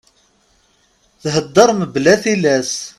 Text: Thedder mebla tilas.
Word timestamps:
Thedder 1.33 1.69
mebla 1.79 2.13
tilas. 2.23 2.71